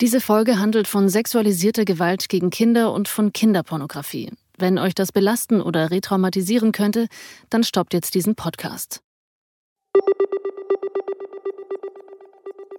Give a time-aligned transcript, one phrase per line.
[0.00, 4.30] Diese Folge handelt von sexualisierter Gewalt gegen Kinder und von Kinderpornografie.
[4.56, 7.06] Wenn euch das belasten oder retraumatisieren könnte,
[7.50, 9.02] dann stoppt jetzt diesen Podcast.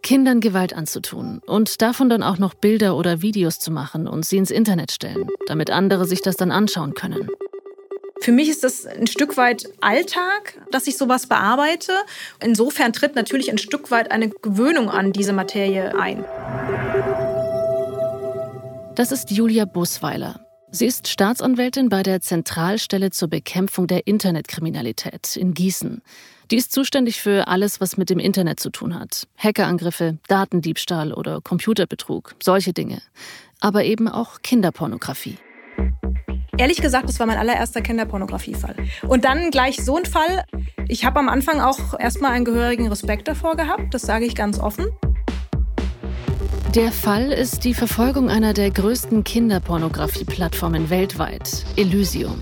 [0.01, 4.37] Kindern Gewalt anzutun und davon dann auch noch Bilder oder Videos zu machen und sie
[4.37, 7.29] ins Internet stellen, damit andere sich das dann anschauen können.
[8.19, 11.93] Für mich ist das ein Stück weit Alltag, dass ich sowas bearbeite.
[12.39, 16.25] Insofern tritt natürlich ein Stück weit eine Gewöhnung an diese Materie ein.
[18.95, 20.41] Das ist Julia Busweiler.
[20.69, 26.01] Sie ist Staatsanwältin bei der Zentralstelle zur Bekämpfung der Internetkriminalität in Gießen.
[26.51, 29.27] Die ist zuständig für alles, was mit dem Internet zu tun hat.
[29.37, 33.01] Hackerangriffe, Datendiebstahl oder Computerbetrug, solche Dinge.
[33.61, 35.37] Aber eben auch Kinderpornografie.
[36.57, 38.75] Ehrlich gesagt, das war mein allererster Kinderpornografiefall.
[39.07, 40.43] Und dann gleich so ein Fall.
[40.89, 44.59] Ich habe am Anfang auch erstmal einen gehörigen Respekt davor gehabt, das sage ich ganz
[44.59, 44.87] offen.
[46.75, 52.37] Der Fall ist die Verfolgung einer der größten Kinderpornografie-Plattformen weltweit, Elysium.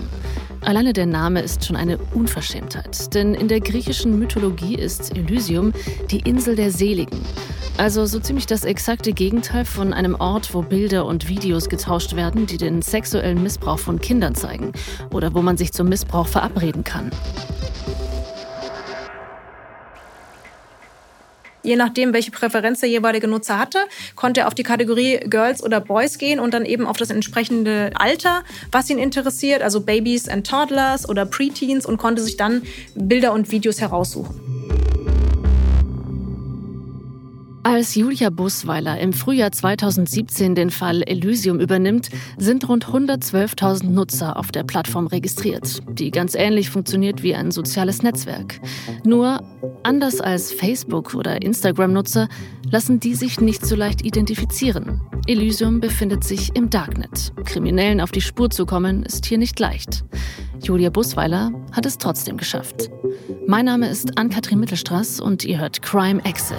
[0.60, 5.72] Alleine der Name ist schon eine Unverschämtheit, denn in der griechischen Mythologie ist Elysium
[6.12, 7.18] die Insel der Seligen.
[7.76, 12.46] Also so ziemlich das exakte Gegenteil von einem Ort, wo Bilder und Videos getauscht werden,
[12.46, 14.70] die den sexuellen Missbrauch von Kindern zeigen
[15.12, 17.10] oder wo man sich zum Missbrauch verabreden kann.
[21.62, 23.78] Je nachdem, welche Präferenz der jeweilige Nutzer hatte,
[24.16, 27.90] konnte er auf die Kategorie Girls oder Boys gehen und dann eben auf das entsprechende
[27.94, 32.62] Alter, was ihn interessiert, also Babies and Toddlers oder Preteens und konnte sich dann
[32.94, 34.79] Bilder und Videos heraussuchen.
[37.62, 42.08] Als Julia Busweiler im Frühjahr 2017 den Fall Elysium übernimmt,
[42.38, 48.02] sind rund 112.000 Nutzer auf der Plattform registriert, die ganz ähnlich funktioniert wie ein soziales
[48.02, 48.60] Netzwerk.
[49.04, 49.42] Nur,
[49.82, 52.28] anders als Facebook- oder Instagram-Nutzer,
[52.68, 55.00] lassen die sich nicht so leicht identifizieren.
[55.26, 57.32] Elysium befindet sich im Darknet.
[57.44, 60.04] Kriminellen auf die Spur zu kommen, ist hier nicht leicht.
[60.62, 62.90] Julia Busweiler hat es trotzdem geschafft.
[63.46, 66.58] Mein Name ist Ann-Kathrin Mittelstraß und ihr hört Crime Excel.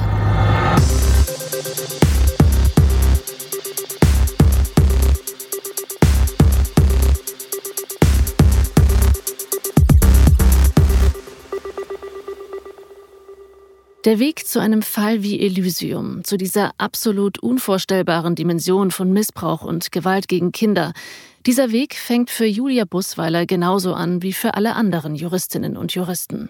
[14.03, 19.91] Der Weg zu einem Fall wie Elysium, zu dieser absolut unvorstellbaren Dimension von Missbrauch und
[19.91, 20.93] Gewalt gegen Kinder,
[21.45, 26.49] dieser Weg fängt für Julia Busweiler genauso an wie für alle anderen Juristinnen und Juristen.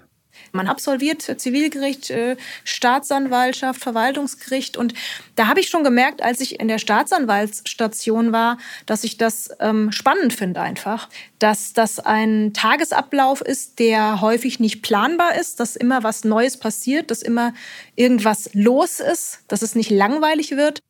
[0.51, 4.77] Man absolviert Zivilgericht, äh, Staatsanwaltschaft, Verwaltungsgericht.
[4.77, 4.93] Und
[5.35, 9.91] da habe ich schon gemerkt, als ich in der Staatsanwaltsstation war, dass ich das ähm,
[9.91, 11.09] spannend finde einfach.
[11.39, 17.11] Dass das ein Tagesablauf ist, der häufig nicht planbar ist, dass immer was Neues passiert,
[17.11, 17.53] dass immer
[17.95, 20.81] irgendwas los ist, dass es nicht langweilig wird.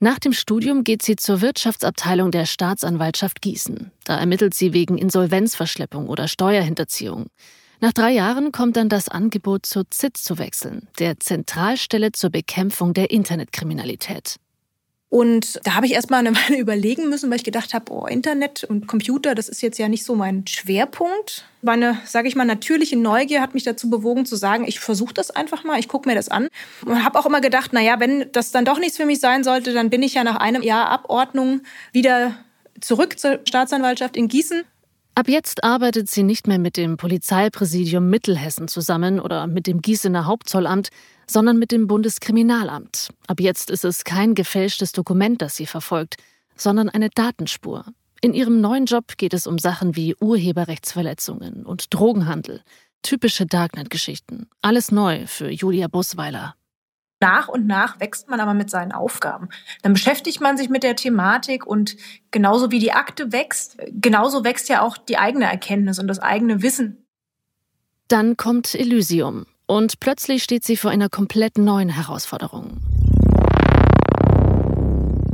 [0.00, 3.90] Nach dem Studium geht sie zur Wirtschaftsabteilung der Staatsanwaltschaft Gießen.
[4.04, 7.26] Da ermittelt sie wegen Insolvenzverschleppung oder Steuerhinterziehung.
[7.80, 12.92] Nach drei Jahren kommt dann das Angebot zur ZIT zu wechseln, der Zentralstelle zur Bekämpfung
[12.92, 14.36] der Internetkriminalität.
[15.10, 18.64] Und da habe ich erstmal eine Weile überlegen müssen, weil ich gedacht habe, oh, Internet
[18.64, 21.44] und Computer, das ist jetzt ja nicht so mein Schwerpunkt.
[21.62, 25.30] Meine, sage ich mal, natürliche Neugier hat mich dazu bewogen zu sagen, ich versuche das
[25.30, 26.48] einfach mal, ich gucke mir das an.
[26.84, 29.72] Und habe auch immer gedacht, naja, wenn das dann doch nichts für mich sein sollte,
[29.72, 31.62] dann bin ich ja nach einem Jahr Abordnung
[31.92, 32.34] wieder
[32.80, 34.64] zurück zur Staatsanwaltschaft in Gießen
[35.18, 40.26] Ab jetzt arbeitet sie nicht mehr mit dem Polizeipräsidium Mittelhessen zusammen oder mit dem Gießener
[40.26, 40.90] Hauptzollamt,
[41.26, 43.08] sondern mit dem Bundeskriminalamt.
[43.26, 46.18] Ab jetzt ist es kein gefälschtes Dokument, das sie verfolgt,
[46.54, 47.84] sondern eine Datenspur.
[48.20, 52.62] In ihrem neuen Job geht es um Sachen wie Urheberrechtsverletzungen und Drogenhandel.
[53.02, 54.48] Typische Darknet-Geschichten.
[54.62, 56.54] Alles neu für Julia Busweiler.
[57.20, 59.48] Nach und nach wächst man aber mit seinen Aufgaben.
[59.82, 61.96] Dann beschäftigt man sich mit der Thematik und
[62.30, 66.62] genauso wie die Akte wächst, genauso wächst ja auch die eigene Erkenntnis und das eigene
[66.62, 67.04] Wissen.
[68.06, 72.78] Dann kommt Elysium und plötzlich steht sie vor einer komplett neuen Herausforderung.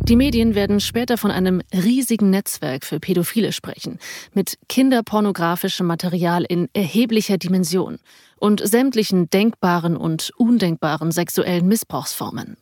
[0.09, 3.98] Die Medien werden später von einem riesigen Netzwerk für Pädophile sprechen,
[4.34, 7.98] mit kinderpornografischem Material in erheblicher Dimension
[8.36, 12.59] und sämtlichen denkbaren und undenkbaren sexuellen Missbrauchsformen.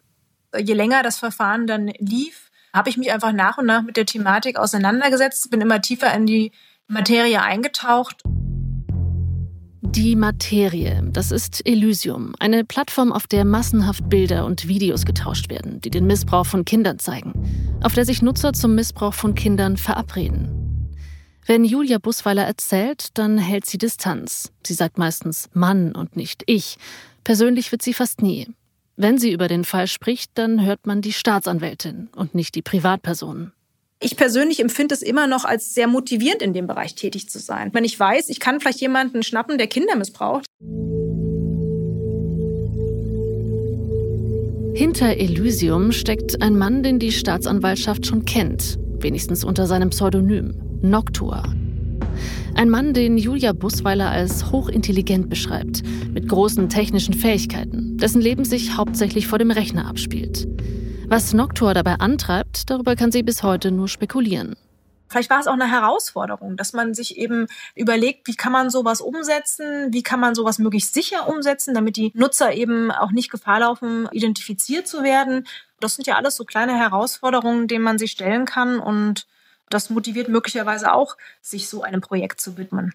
[0.56, 4.06] Je länger das Verfahren dann lief, habe ich mich einfach nach und nach mit der
[4.06, 6.52] Thematik auseinandergesetzt, bin immer tiefer in die
[6.86, 8.22] Materie eingetaucht.
[9.94, 15.82] Die Materie, das ist Elysium, eine Plattform, auf der massenhaft Bilder und Videos getauscht werden,
[15.82, 20.96] die den Missbrauch von Kindern zeigen, auf der sich Nutzer zum Missbrauch von Kindern verabreden.
[21.44, 24.50] Wenn Julia Busweiler erzählt, dann hält sie Distanz.
[24.66, 26.78] Sie sagt meistens Mann und nicht ich.
[27.22, 28.48] Persönlich wird sie fast nie.
[28.96, 33.52] Wenn sie über den Fall spricht, dann hört man die Staatsanwältin und nicht die Privatpersonen.
[34.04, 37.70] Ich persönlich empfinde es immer noch als sehr motivierend, in dem Bereich tätig zu sein.
[37.72, 40.44] Wenn ich weiß, ich kann vielleicht jemanden schnappen, der Kinder missbraucht.
[44.74, 51.44] Hinter Elysium steckt ein Mann, den die Staatsanwaltschaft schon kennt, wenigstens unter seinem Pseudonym Noctua.
[52.54, 55.82] Ein Mann, den Julia Busweiler als hochintelligent beschreibt,
[56.12, 60.48] mit großen technischen Fähigkeiten, dessen Leben sich hauptsächlich vor dem Rechner abspielt.
[61.06, 64.56] Was Noctua dabei antreibt, darüber kann sie bis heute nur spekulieren.
[65.08, 69.02] Vielleicht war es auch eine Herausforderung, dass man sich eben überlegt, wie kann man sowas
[69.02, 73.60] umsetzen, wie kann man sowas möglichst sicher umsetzen, damit die Nutzer eben auch nicht Gefahr
[73.60, 75.46] laufen, identifiziert zu werden.
[75.80, 79.26] Das sind ja alles so kleine Herausforderungen, denen man sich stellen kann und
[79.68, 82.94] das motiviert möglicherweise auch, sich so einem Projekt zu widmen.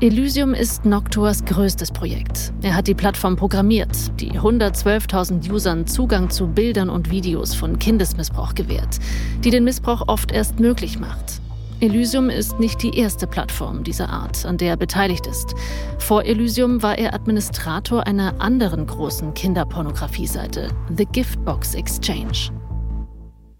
[0.00, 2.52] Elysium ist Noctuas größtes Projekt.
[2.62, 3.90] Er hat die Plattform programmiert,
[4.20, 9.00] die 112.000 Usern Zugang zu Bildern und Videos von Kindesmissbrauch gewährt,
[9.42, 11.40] die den Missbrauch oft erst möglich macht.
[11.80, 15.56] Elysium ist nicht die erste Plattform dieser Art, an der er beteiligt ist.
[15.98, 22.52] Vor Elysium war er Administrator einer anderen großen Kinderpornografie-Seite, The Giftbox Exchange.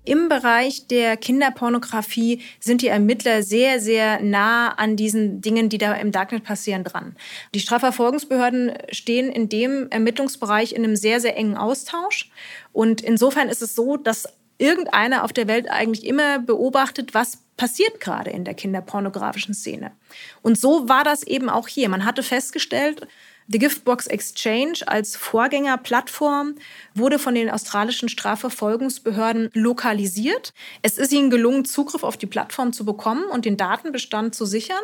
[0.09, 5.93] Im Bereich der Kinderpornografie sind die Ermittler sehr, sehr nah an diesen Dingen, die da
[5.93, 7.15] im Darknet passieren, dran.
[7.55, 12.31] Die Strafverfolgungsbehörden stehen in dem Ermittlungsbereich in einem sehr, sehr engen Austausch.
[12.73, 18.01] Und insofern ist es so, dass irgendeiner auf der Welt eigentlich immer beobachtet, was passiert
[18.01, 19.93] gerade in der kinderpornografischen Szene.
[20.41, 21.91] Und so war das eben auch hier.
[21.91, 23.07] Man hatte festgestellt,
[23.51, 26.57] The Giftbox Exchange als Vorgängerplattform
[26.95, 30.53] wurde von den australischen Strafverfolgungsbehörden lokalisiert.
[30.83, 34.83] Es ist ihnen gelungen, Zugriff auf die Plattform zu bekommen und den Datenbestand zu sichern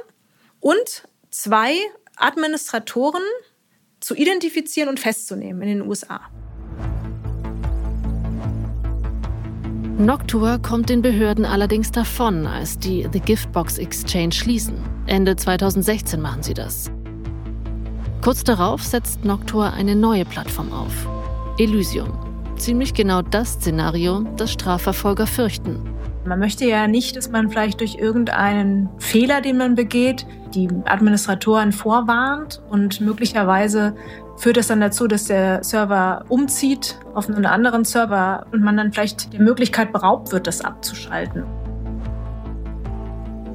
[0.60, 1.76] und zwei
[2.16, 3.22] Administratoren
[4.00, 6.22] zu identifizieren und festzunehmen in den USA.
[9.98, 14.78] Noctua kommt den Behörden allerdings davon, als die The Giftbox Exchange schließen.
[15.06, 16.90] Ende 2016 machen sie das.
[18.24, 21.06] Kurz darauf setzt Noctua eine neue Plattform auf.
[21.58, 22.08] Elysium.
[22.56, 25.84] Ziemlich genau das Szenario, das Strafverfolger fürchten.
[26.24, 31.70] Man möchte ja nicht, dass man vielleicht durch irgendeinen Fehler, den man begeht, die Administratoren
[31.70, 33.94] vorwarnt und möglicherweise
[34.38, 38.90] führt das dann dazu, dass der Server umzieht auf einen anderen Server und man dann
[38.90, 41.44] vielleicht der Möglichkeit beraubt wird, das abzuschalten.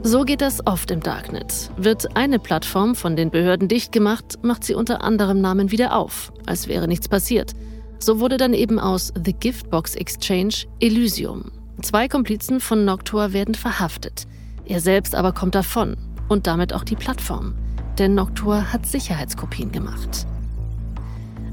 [0.02, 1.72] So geht das oft im Darknet.
[1.76, 6.32] Wird eine Plattform von den Behörden dicht gemacht, macht sie unter anderem Namen wieder auf,
[6.46, 7.54] als wäre nichts passiert.
[8.00, 11.52] So wurde dann eben aus The Giftbox Exchange Elysium.
[11.82, 14.26] Zwei Komplizen von Noctua werden verhaftet.
[14.66, 15.98] Er selbst aber kommt davon
[16.30, 17.56] und damit auch die Plattform.
[17.98, 20.26] Denn Noctua hat Sicherheitskopien gemacht.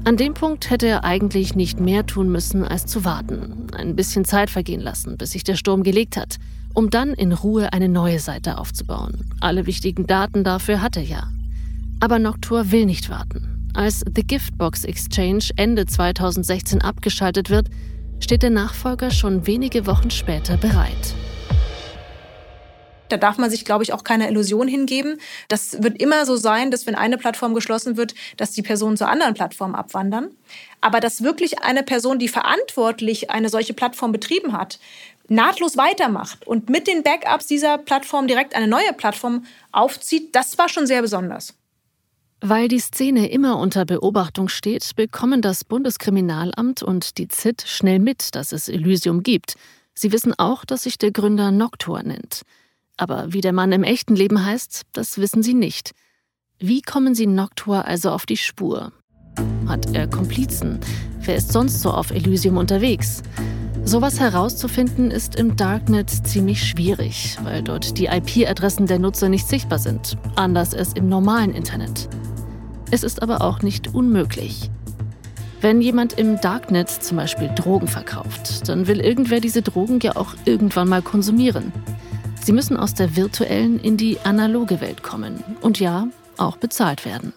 [0.05, 4.23] An dem Punkt hätte er eigentlich nicht mehr tun müssen, als zu warten, ein bisschen
[4.23, 6.37] Zeit vergehen lassen, bis sich der Sturm gelegt hat
[6.77, 9.25] um dann in Ruhe eine neue Seite aufzubauen.
[9.41, 11.23] Alle wichtigen Daten dafür hat er ja.
[11.99, 13.67] Aber Noctur will nicht warten.
[13.73, 17.69] Als The Giftbox Exchange Ende 2016 abgeschaltet wird,
[18.19, 21.15] steht der Nachfolger schon wenige Wochen später bereit.
[23.09, 25.19] Da darf man sich, glaube ich, auch keine Illusion hingeben.
[25.47, 29.09] Das wird immer so sein, dass wenn eine Plattform geschlossen wird, dass die Personen zur
[29.09, 30.29] anderen Plattform abwandern.
[30.81, 34.79] Aber dass wirklich eine Person, die verantwortlich eine solche Plattform betrieben hat,
[35.29, 40.69] nahtlos weitermacht und mit den Backups dieser Plattform direkt eine neue Plattform aufzieht, das war
[40.69, 41.53] schon sehr besonders.
[42.39, 48.35] Weil die Szene immer unter Beobachtung steht, bekommen das Bundeskriminalamt und die ZIT schnell mit,
[48.35, 49.55] dass es Elysium gibt.
[49.95, 52.43] Sie wissen auch, dass sich der Gründer Noctur nennt.
[52.95, 55.91] Aber wie der Mann im echten Leben heißt, das wissen sie nicht.
[56.59, 58.91] Wie kommen sie Noctur also auf die Spur?
[59.67, 60.79] Hat er Komplizen?
[61.21, 63.21] Wer ist sonst so auf Elysium unterwegs?
[63.87, 69.79] Sowas herauszufinden ist im Darknet ziemlich schwierig, weil dort die IP-Adressen der Nutzer nicht sichtbar
[69.79, 72.09] sind, anders als im normalen Internet.
[72.91, 74.69] Es ist aber auch nicht unmöglich.
[75.61, 80.33] Wenn jemand im Darknet zum Beispiel Drogen verkauft, dann will irgendwer diese Drogen ja auch
[80.43, 81.71] irgendwann mal konsumieren.
[82.43, 87.31] Sie müssen aus der virtuellen in die analoge Welt kommen und ja, auch bezahlt werden.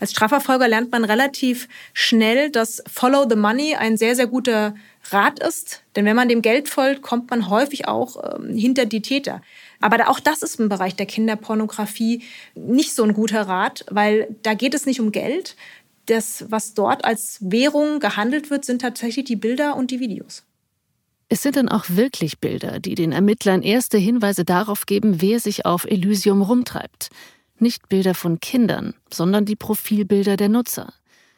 [0.00, 4.74] Als Strafverfolger lernt man relativ schnell, dass Follow the Money ein sehr, sehr guter
[5.10, 5.82] Rat ist.
[5.94, 9.42] Denn wenn man dem Geld folgt, kommt man häufig auch ähm, hinter die Täter.
[9.80, 12.22] Aber auch das ist im Bereich der Kinderpornografie
[12.54, 15.54] nicht so ein guter Rat, weil da geht es nicht um Geld.
[16.06, 20.44] Das, was dort als Währung gehandelt wird, sind tatsächlich die Bilder und die Videos.
[21.28, 25.64] Es sind dann auch wirklich Bilder, die den Ermittlern erste Hinweise darauf geben, wer sich
[25.64, 27.10] auf Elysium rumtreibt.
[27.60, 30.94] Nicht Bilder von Kindern, sondern die Profilbilder der Nutzer.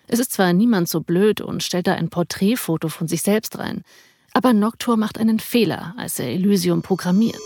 [0.07, 3.83] Es ist zwar niemand so blöd und stellt da ein Porträtfoto von sich selbst rein,
[4.33, 7.43] aber Noctur macht einen Fehler, als er Elysium programmiert.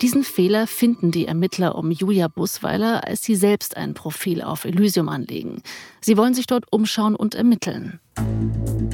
[0.00, 5.08] Diesen Fehler finden die Ermittler um Julia Busweiler, als sie selbst ein Profil auf Elysium
[5.08, 5.60] anlegen.
[6.00, 7.98] Sie wollen sich dort umschauen und ermitteln.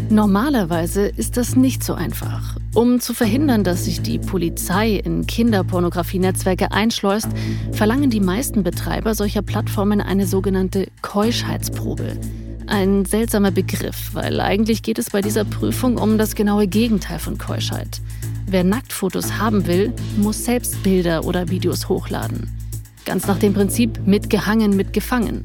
[0.08, 2.56] Normalerweise ist das nicht so einfach.
[2.75, 7.28] Um zu verhindern, dass sich die Polizei in Kinderpornografie-Netzwerke einschleust,
[7.73, 12.18] verlangen die meisten Betreiber solcher Plattformen eine sogenannte Keuschheitsprobe.
[12.66, 17.37] Ein seltsamer Begriff, weil eigentlich geht es bei dieser Prüfung um das genaue Gegenteil von
[17.37, 18.00] Keuschheit.
[18.54, 22.49] Wer Nacktfotos haben will, muss selbst Bilder oder Videos hochladen.
[23.04, 25.44] Ganz nach dem Prinzip mitgehangen, mitgefangen.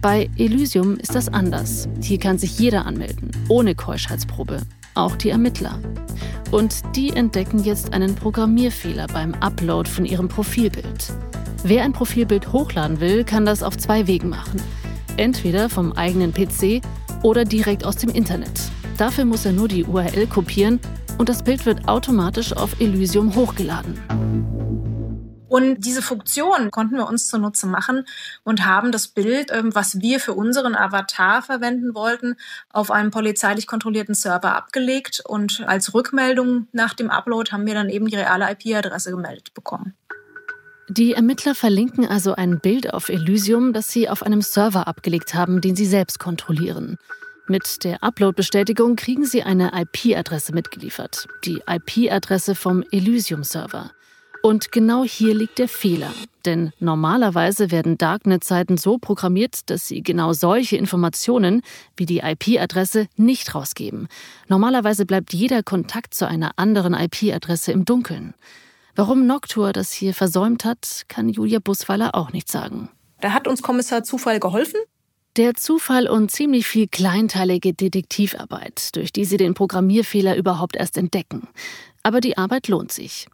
[0.00, 1.86] Bei Elysium ist das anders.
[2.00, 4.62] Hier kann sich jeder anmelden, ohne Keuschheitsprobe,
[4.94, 5.78] auch die Ermittler.
[6.50, 11.12] Und die entdecken jetzt einen Programmierfehler beim Upload von ihrem Profilbild.
[11.62, 14.62] Wer ein Profilbild hochladen will, kann das auf zwei Wegen machen.
[15.18, 16.80] Entweder vom eigenen PC
[17.22, 18.62] oder direkt aus dem Internet.
[18.96, 20.80] Dafür muss er nur die URL kopieren
[21.20, 24.00] und das Bild wird automatisch auf Elysium hochgeladen.
[25.48, 28.06] Und diese Funktion konnten wir uns zunutze machen
[28.42, 32.36] und haben das Bild, ähm, was wir für unseren Avatar verwenden wollten,
[32.70, 35.22] auf einem polizeilich kontrollierten Server abgelegt.
[35.26, 39.92] Und als Rückmeldung nach dem Upload haben wir dann eben die reale IP-Adresse gemeldet bekommen.
[40.88, 45.60] Die Ermittler verlinken also ein Bild auf Elysium, das sie auf einem Server abgelegt haben,
[45.60, 46.96] den sie selbst kontrollieren.
[47.50, 53.90] Mit der Upload-Bestätigung kriegen Sie eine IP-Adresse mitgeliefert, die IP-Adresse vom Elysium-Server.
[54.44, 56.12] Und genau hier liegt der Fehler.
[56.44, 61.62] Denn normalerweise werden Darknet-Seiten so programmiert, dass sie genau solche Informationen
[61.96, 64.06] wie die IP-Adresse nicht rausgeben.
[64.46, 68.34] Normalerweise bleibt jeder Kontakt zu einer anderen IP-Adresse im Dunkeln.
[68.94, 72.90] Warum Noctur das hier versäumt hat, kann Julia Busweiler auch nicht sagen.
[73.20, 74.78] Da hat uns Kommissar Zufall geholfen.
[75.36, 81.46] Der Zufall und ziemlich viel kleinteilige Detektivarbeit, durch die sie den Programmierfehler überhaupt erst entdecken.
[82.02, 83.26] Aber die Arbeit lohnt sich.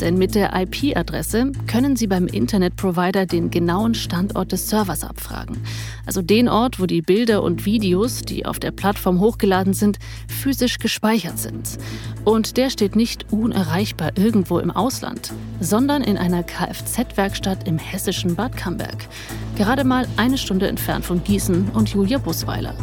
[0.00, 5.58] Denn mit der IP-Adresse können Sie beim Internetprovider den genauen Standort des Servers abfragen.
[6.06, 10.78] Also den Ort, wo die Bilder und Videos, die auf der Plattform hochgeladen sind, physisch
[10.78, 11.78] gespeichert sind.
[12.24, 18.56] Und der steht nicht unerreichbar irgendwo im Ausland, sondern in einer Kfz-Werkstatt im hessischen Bad
[18.56, 19.06] Camberg.
[19.56, 22.74] Gerade mal eine Stunde entfernt von Gießen und Julia Busweiler.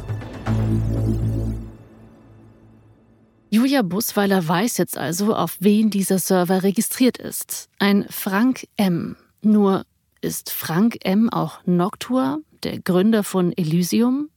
[3.50, 7.70] Julia Busweiler weiß jetzt also, auf wen dieser Server registriert ist.
[7.80, 9.16] Ein Frank M.
[9.42, 9.86] Nur
[10.22, 11.30] ist Frank M.
[11.30, 14.30] auch Noctua, der Gründer von Elysium?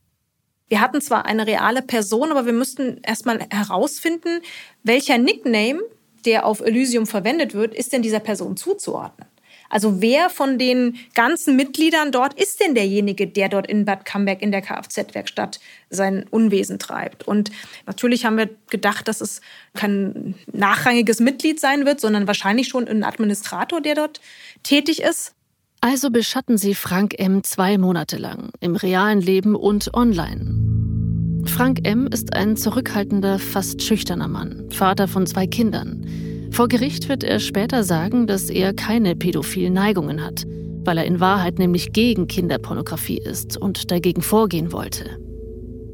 [0.68, 4.42] Wir hatten zwar eine reale Person, aber wir müssten erstmal herausfinden,
[4.84, 5.80] welcher Nickname,
[6.24, 9.26] der auf Elysium verwendet wird, ist denn dieser Person zuzuordnen.
[9.70, 14.42] Also wer von den ganzen Mitgliedern dort ist denn derjenige, der dort in Bad Camberg
[14.42, 17.26] in der Kfz-Werkstatt sein Unwesen treibt?
[17.26, 17.50] Und
[17.86, 19.40] natürlich haben wir gedacht, dass es
[19.74, 24.20] kein nachrangiges Mitglied sein wird, sondern wahrscheinlich schon ein Administrator, der dort
[24.62, 25.34] tätig ist.
[25.80, 27.42] Also beschatten Sie Frank M.
[27.42, 31.46] zwei Monate lang, im realen Leben und online.
[31.46, 32.06] Frank M.
[32.06, 36.29] ist ein zurückhaltender, fast schüchterner Mann, Vater von zwei Kindern.
[36.52, 40.44] Vor Gericht wird er später sagen, dass er keine pädophilen Neigungen hat,
[40.84, 45.18] weil er in Wahrheit nämlich gegen Kinderpornografie ist und dagegen vorgehen wollte.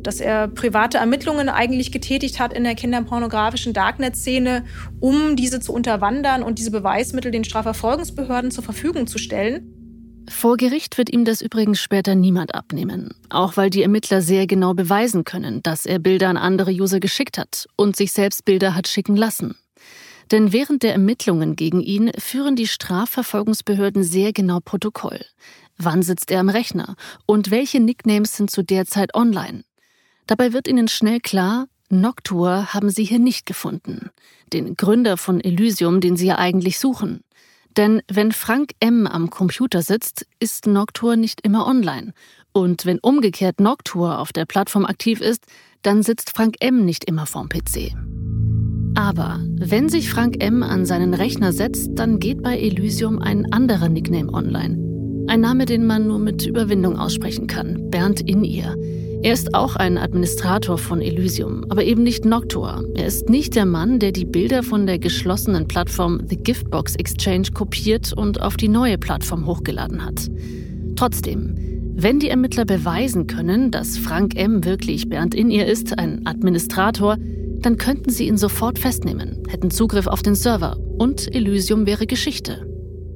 [0.03, 4.65] Dass er private Ermittlungen eigentlich getätigt hat in der kinderpornografischen Darknet-Szene,
[4.99, 9.73] um diese zu unterwandern und diese Beweismittel den Strafverfolgungsbehörden zur Verfügung zu stellen.
[10.29, 14.75] Vor Gericht wird ihm das übrigens später niemand abnehmen, auch weil die Ermittler sehr genau
[14.75, 18.89] beweisen können, dass er Bilder an andere User geschickt hat und sich selbst Bilder hat
[18.89, 19.55] schicken lassen.
[20.31, 25.25] Denn während der Ermittlungen gegen ihn führen die Strafverfolgungsbehörden sehr genau Protokoll.
[25.79, 29.65] Wann sitzt er am Rechner und welche Nicknames sind zu der Zeit online?
[30.27, 34.11] Dabei wird ihnen schnell klar, Noctur haben sie hier nicht gefunden.
[34.53, 37.21] Den Gründer von Elysium, den sie ja eigentlich suchen.
[37.77, 39.07] Denn wenn Frank M.
[39.07, 42.13] am Computer sitzt, ist Noctur nicht immer online.
[42.53, 45.45] Und wenn umgekehrt Noctur auf der Plattform aktiv ist,
[45.83, 46.85] dann sitzt Frank M.
[46.85, 47.95] nicht immer vorm PC.
[48.97, 50.63] Aber wenn sich Frank M.
[50.63, 55.27] an seinen Rechner setzt, dann geht bei Elysium ein anderer Nickname online.
[55.29, 57.91] Ein Name, den man nur mit Überwindung aussprechen kann.
[57.91, 58.75] Bernd in ihr.
[59.23, 62.83] Er ist auch ein Administrator von Elysium, aber eben nicht Noctua.
[62.95, 67.49] Er ist nicht der Mann, der die Bilder von der geschlossenen Plattform The Giftbox Exchange
[67.53, 70.31] kopiert und auf die neue Plattform hochgeladen hat.
[70.97, 71.55] Trotzdem,
[71.95, 74.65] wenn die Ermittler beweisen können, dass Frank M.
[74.65, 77.19] wirklich Bernd in ihr ist, ein Administrator,
[77.61, 82.67] dann könnten sie ihn sofort festnehmen, hätten Zugriff auf den Server und Elysium wäre Geschichte.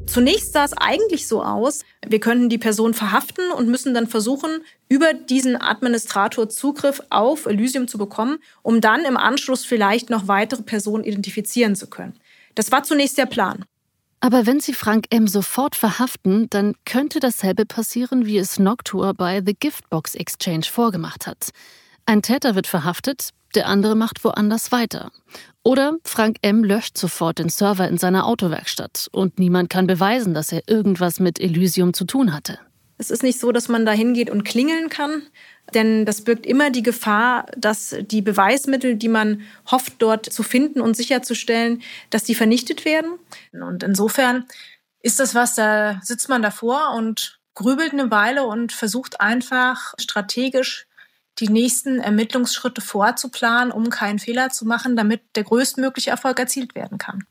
[0.06, 4.62] Zunächst sah es eigentlich so aus, wir könnten die Person verhaften und müssen dann versuchen,
[4.88, 10.62] über diesen Administrator Zugriff auf Elysium zu bekommen, um dann im Anschluss vielleicht noch weitere
[10.62, 12.18] Personen identifizieren zu können.
[12.56, 13.64] Das war zunächst der Plan.
[14.18, 15.28] Aber wenn Sie Frank M.
[15.28, 21.50] sofort verhaften, dann könnte dasselbe passieren, wie es Noctua bei The Giftbox Exchange vorgemacht hat.
[22.04, 25.11] Ein Täter wird verhaftet, der andere macht woanders weiter.
[25.62, 26.64] Oder Frank M.
[26.64, 31.38] löscht sofort den Server in seiner Autowerkstatt und niemand kann beweisen, dass er irgendwas mit
[31.38, 32.59] Elysium zu tun hatte.
[32.97, 35.23] Es ist nicht so, dass man da hingeht und klingeln kann,
[35.73, 40.80] denn das birgt immer die Gefahr, dass die Beweismittel, die man hofft dort zu finden
[40.83, 43.19] und sicherzustellen, dass die vernichtet werden.
[43.52, 44.45] Und insofern
[45.02, 50.87] ist das was, da sitzt man davor und grübelt eine Weile und versucht einfach strategisch
[51.39, 56.99] die nächsten Ermittlungsschritte vorzuplanen, um keinen Fehler zu machen, damit der größtmögliche Erfolg erzielt werden
[56.99, 57.25] kann.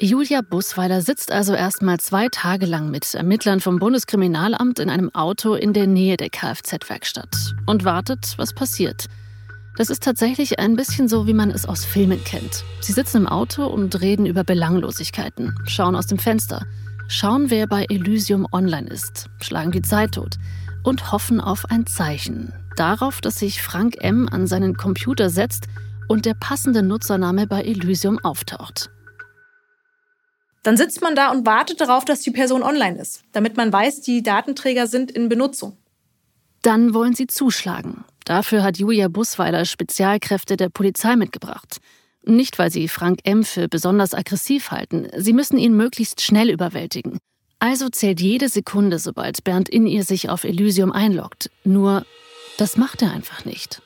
[0.00, 5.54] Julia Busweiler sitzt also erstmal zwei Tage lang mit Ermittlern vom Bundeskriminalamt in einem Auto
[5.54, 9.06] in der Nähe der Kfz-Werkstatt und wartet, was passiert.
[9.76, 12.64] Das ist tatsächlich ein bisschen so, wie man es aus Filmen kennt.
[12.80, 16.64] Sie sitzen im Auto und reden über Belanglosigkeiten, schauen aus dem Fenster,
[17.08, 20.36] schauen, wer bei Elysium online ist, schlagen die Zeit tot
[20.84, 22.52] und hoffen auf ein Zeichen.
[22.78, 24.28] Darauf, dass sich Frank M.
[24.30, 25.64] an seinen Computer setzt
[26.06, 28.88] und der passende Nutzername bei Elysium auftaucht.
[30.62, 34.02] Dann sitzt man da und wartet darauf, dass die Person online ist, damit man weiß,
[34.02, 35.76] die Datenträger sind in Benutzung.
[36.62, 38.04] Dann wollen sie zuschlagen.
[38.24, 41.78] Dafür hat Julia Busweiler Spezialkräfte der Polizei mitgebracht.
[42.22, 43.42] Nicht, weil sie Frank M.
[43.42, 47.18] für besonders aggressiv halten, sie müssen ihn möglichst schnell überwältigen.
[47.58, 51.50] Also zählt jede Sekunde, sobald Bernd in ihr sich auf Elysium einloggt.
[51.64, 52.04] Nur,
[52.58, 53.80] das macht er einfach nicht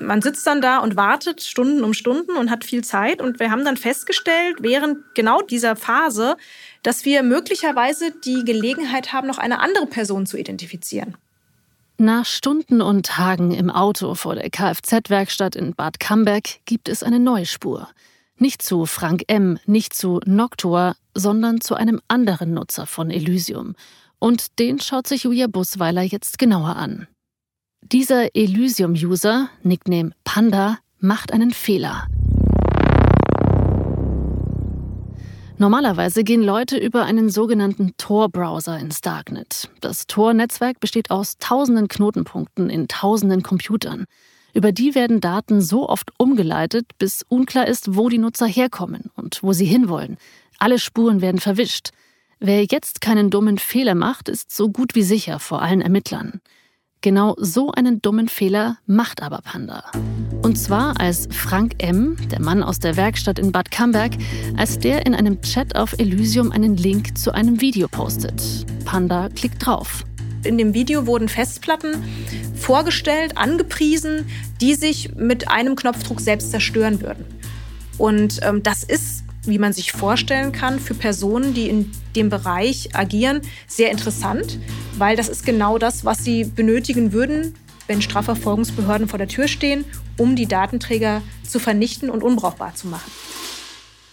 [0.00, 3.20] man sitzt dann da und wartet Stunden um Stunden und hat viel Zeit.
[3.20, 6.36] Und wir haben dann festgestellt, während genau dieser Phase,
[6.82, 11.16] dass wir möglicherweise die Gelegenheit haben, noch eine andere Person zu identifizieren.
[11.98, 17.20] Nach Stunden und Tagen im Auto vor der Kfz-Werkstatt in Bad Camberg gibt es eine
[17.20, 17.88] neue Spur.
[18.36, 23.76] Nicht zu Frank M., nicht zu Noctua, sondern zu einem anderen Nutzer von Elysium.
[24.18, 27.06] Und den schaut sich Julia Busweiler jetzt genauer an.
[27.90, 32.06] Dieser Elysium-User, Nickname Panda, macht einen Fehler.
[35.58, 39.68] Normalerweise gehen Leute über einen sogenannten Tor-Browser ins Darknet.
[39.80, 44.06] Das Tor-Netzwerk besteht aus tausenden Knotenpunkten in tausenden Computern.
[44.54, 49.42] Über die werden Daten so oft umgeleitet, bis unklar ist, wo die Nutzer herkommen und
[49.42, 50.18] wo sie hinwollen.
[50.58, 51.90] Alle Spuren werden verwischt.
[52.38, 56.40] Wer jetzt keinen dummen Fehler macht, ist so gut wie sicher vor allen Ermittlern.
[57.04, 59.82] Genau so einen dummen Fehler macht aber Panda.
[60.42, 64.12] Und zwar als Frank M., der Mann aus der Werkstatt in Bad Camberg,
[64.56, 68.40] als der in einem Chat auf Elysium einen Link zu einem Video postet.
[68.84, 70.04] Panda klickt drauf.
[70.44, 72.04] In dem Video wurden Festplatten
[72.54, 74.24] vorgestellt, angepriesen,
[74.60, 77.24] die sich mit einem Knopfdruck selbst zerstören würden.
[77.98, 82.94] Und ähm, das ist wie man sich vorstellen kann, für Personen, die in dem Bereich
[82.94, 84.58] agieren, sehr interessant,
[84.98, 87.54] weil das ist genau das, was sie benötigen würden,
[87.86, 89.84] wenn Strafverfolgungsbehörden vor der Tür stehen,
[90.16, 93.10] um die Datenträger zu vernichten und unbrauchbar zu machen.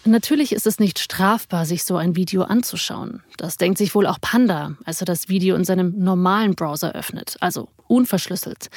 [0.06, 3.22] Natürlich ist es nicht strafbar, sich so ein Video anzuschauen.
[3.38, 7.36] Das denkt sich wohl auch Panda, als er das Video in seinem normalen Browser öffnet,
[7.42, 8.70] also unverschlüsselt.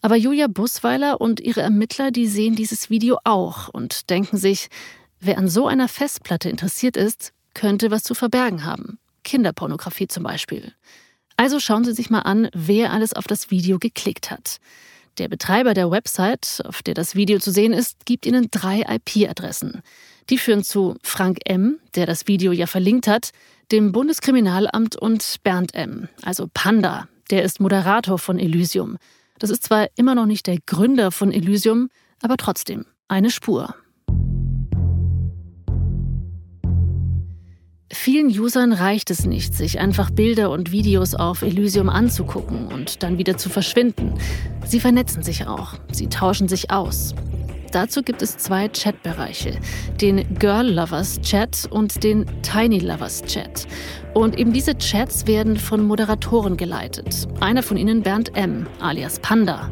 [0.00, 4.68] Aber Julia Busweiler und ihre Ermittler, die sehen dieses Video auch und denken sich,
[5.26, 8.98] Wer an so einer Festplatte interessiert ist, könnte was zu verbergen haben.
[9.22, 10.74] Kinderpornografie zum Beispiel.
[11.38, 14.58] Also schauen Sie sich mal an, wer alles auf das Video geklickt hat.
[15.16, 19.80] Der Betreiber der Website, auf der das Video zu sehen ist, gibt Ihnen drei IP-Adressen.
[20.28, 23.30] Die führen zu Frank M., der das Video ja verlinkt hat,
[23.72, 28.98] dem Bundeskriminalamt und Bernd M., also Panda, der ist Moderator von Elysium.
[29.38, 31.88] Das ist zwar immer noch nicht der Gründer von Elysium,
[32.20, 33.74] aber trotzdem eine Spur.
[37.94, 43.18] Vielen Usern reicht es nicht, sich einfach Bilder und Videos auf Elysium anzugucken und dann
[43.18, 44.14] wieder zu verschwinden.
[44.66, 47.14] Sie vernetzen sich auch, sie tauschen sich aus.
[47.70, 49.58] Dazu gibt es zwei Chatbereiche,
[50.00, 53.66] den Girl Lovers Chat und den Tiny Lovers Chat.
[54.12, 57.28] Und eben diese Chats werden von Moderatoren geleitet.
[57.40, 59.70] Einer von ihnen Bernd M., alias Panda.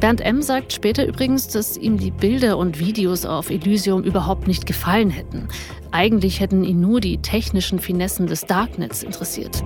[0.00, 0.42] Bernd M.
[0.42, 5.48] sagt später übrigens, dass ihm die Bilder und Videos auf Elysium überhaupt nicht gefallen hätten.
[5.92, 9.62] Eigentlich hätten ihn nur die technischen Finessen des Darknets interessiert.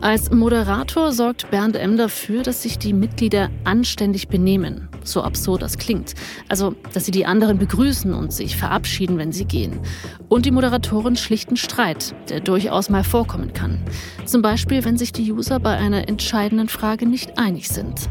[0.00, 1.96] Als Moderator sorgt Bernd M.
[1.96, 4.88] dafür, dass sich die Mitglieder anständig benehmen.
[5.10, 6.14] So absurd das klingt.
[6.48, 9.80] Also, dass sie die anderen begrüßen und sich verabschieden, wenn sie gehen.
[10.28, 13.78] Und die Moderatoren schlichten Streit, der durchaus mal vorkommen kann.
[14.26, 18.08] Zum Beispiel, wenn sich die User bei einer entscheidenden Frage nicht einig sind.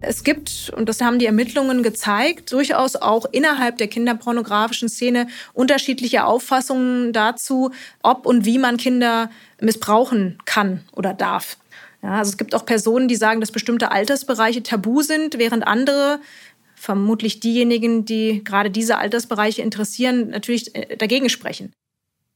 [0.00, 6.24] Es gibt, und das haben die Ermittlungen gezeigt, durchaus auch innerhalb der kinderpornografischen Szene unterschiedliche
[6.24, 9.28] Auffassungen dazu, ob und wie man Kinder
[9.60, 11.56] missbrauchen kann oder darf.
[12.02, 16.20] Ja, also es gibt auch Personen, die sagen, dass bestimmte Altersbereiche tabu sind, während andere,
[16.74, 21.72] vermutlich diejenigen, die gerade diese Altersbereiche interessieren, natürlich äh, dagegen sprechen.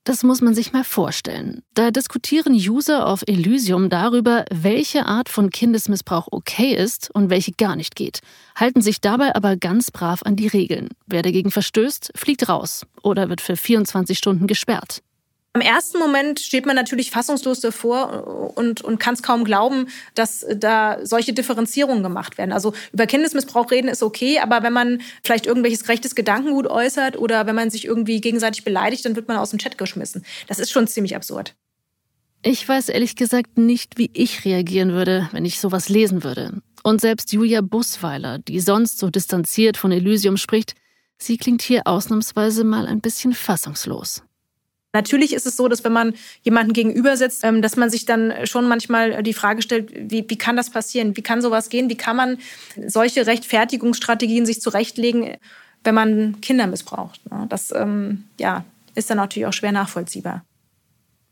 [0.05, 1.63] Das muss man sich mal vorstellen.
[1.75, 7.77] Da diskutieren User auf Elysium darüber, welche Art von Kindesmissbrauch okay ist und welche gar
[7.77, 8.19] nicht geht,
[8.57, 10.89] halten sich dabei aber ganz brav an die Regeln.
[11.07, 15.03] Wer dagegen verstößt, fliegt raus oder wird für 24 Stunden gesperrt.
[15.55, 20.47] Im ersten Moment steht man natürlich fassungslos davor und, und kann es kaum glauben, dass
[20.57, 22.53] da solche Differenzierungen gemacht werden.
[22.53, 27.47] Also über Kindesmissbrauch reden ist okay, aber wenn man vielleicht irgendwelches rechtes Gedankengut äußert oder
[27.47, 30.25] wenn man sich irgendwie gegenseitig beleidigt, dann wird man aus dem Chat geschmissen.
[30.47, 31.55] Das ist schon ziemlich absurd.
[32.43, 36.63] Ich weiß ehrlich gesagt nicht, wie ich reagieren würde, wenn ich sowas lesen würde.
[36.83, 40.75] Und selbst Julia Busweiler, die sonst so distanziert von Elysium spricht,
[41.19, 44.23] sie klingt hier ausnahmsweise mal ein bisschen fassungslos.
[44.93, 48.33] Natürlich ist es so, dass wenn man jemanden gegenüber sitzt, ähm, dass man sich dann
[48.45, 51.17] schon manchmal die Frage stellt, wie, wie kann das passieren?
[51.17, 51.89] Wie kann sowas gehen?
[51.89, 52.39] Wie kann man
[52.87, 55.37] solche Rechtfertigungsstrategien sich zurechtlegen,
[55.85, 57.21] wenn man Kinder missbraucht?
[57.49, 60.45] Das ähm, ja, ist dann natürlich auch schwer nachvollziehbar.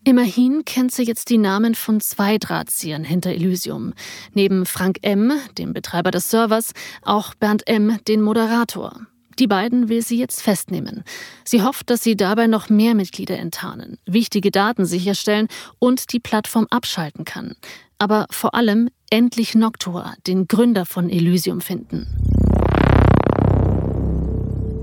[0.03, 3.93] Immerhin kennt sie jetzt die Namen von zwei Drahtziehern hinter Elysium.
[4.33, 9.07] Neben Frank M., dem Betreiber des Servers, auch Bernd M., den Moderator.
[9.41, 11.03] Die beiden will sie jetzt festnehmen.
[11.45, 15.49] Sie hofft, dass sie dabei noch mehr Mitglieder enttarnen, wichtige Daten sicherstellen
[15.79, 17.55] und die Plattform abschalten kann.
[17.99, 22.07] Aber vor allem endlich Noctua, den Gründer von Elysium, finden.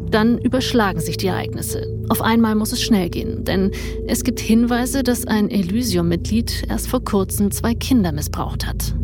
[0.09, 1.85] Dann überschlagen sich die Ereignisse.
[2.09, 3.71] Auf einmal muss es schnell gehen, denn
[4.07, 8.95] es gibt Hinweise, dass ein Elysium-Mitglied erst vor kurzem zwei Kinder missbraucht hat.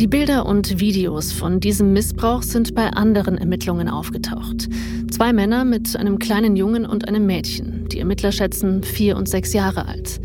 [0.00, 4.66] Die Bilder und Videos von diesem Missbrauch sind bei anderen Ermittlungen aufgetaucht.
[5.10, 7.86] Zwei Männer mit einem kleinen Jungen und einem Mädchen.
[7.92, 10.18] Die Ermittler schätzen vier und sechs Jahre alt.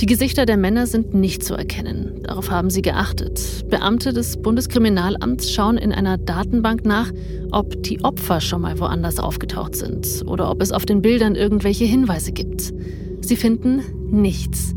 [0.00, 2.24] Die Gesichter der Männer sind nicht zu erkennen.
[2.24, 3.70] Darauf haben sie geachtet.
[3.70, 7.12] Beamte des Bundeskriminalamts schauen in einer Datenbank nach,
[7.52, 11.84] ob die Opfer schon mal woanders aufgetaucht sind oder ob es auf den Bildern irgendwelche
[11.84, 12.72] Hinweise gibt.
[13.20, 14.74] Sie finden nichts.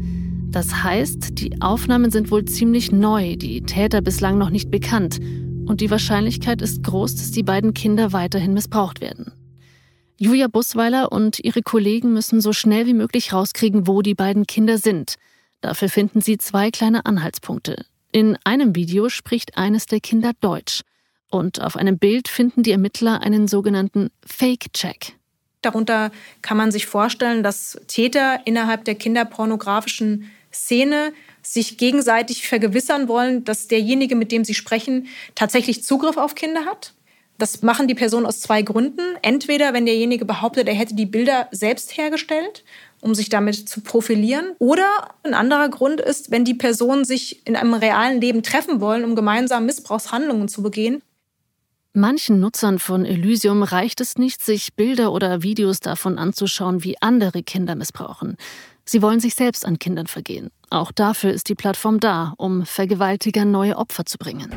[0.53, 5.19] Das heißt, die Aufnahmen sind wohl ziemlich neu, die Täter bislang noch nicht bekannt
[5.65, 9.33] und die Wahrscheinlichkeit ist groß, dass die beiden Kinder weiterhin missbraucht werden.
[10.19, 14.77] Julia Busweiler und ihre Kollegen müssen so schnell wie möglich rauskriegen, wo die beiden Kinder
[14.77, 15.15] sind.
[15.61, 17.85] Dafür finden sie zwei kleine Anhaltspunkte.
[18.11, 20.81] In einem Video spricht eines der Kinder Deutsch.
[21.31, 25.13] Und auf einem Bild finden die Ermittler einen sogenannten Fake-Check.
[25.63, 26.11] Darunter
[26.43, 33.67] kann man sich vorstellen, dass Täter innerhalb der kinderpornografischen Szene sich gegenseitig vergewissern wollen, dass
[33.67, 36.93] derjenige, mit dem sie sprechen, tatsächlich Zugriff auf Kinder hat.
[37.37, 39.01] Das machen die Personen aus zwei Gründen.
[39.21, 42.63] Entweder, wenn derjenige behauptet, er hätte die Bilder selbst hergestellt,
[43.01, 44.55] um sich damit zu profilieren.
[44.59, 44.87] Oder
[45.23, 49.15] ein anderer Grund ist, wenn die Personen sich in einem realen Leben treffen wollen, um
[49.15, 51.01] gemeinsam Missbrauchshandlungen zu begehen.
[51.95, 57.43] Manchen Nutzern von Elysium reicht es nicht, sich Bilder oder Videos davon anzuschauen, wie andere
[57.43, 58.37] Kinder missbrauchen.
[58.85, 60.49] Sie wollen sich selbst an Kindern vergehen.
[60.69, 64.51] Auch dafür ist die Plattform da, um Vergewaltiger neue Opfer zu bringen.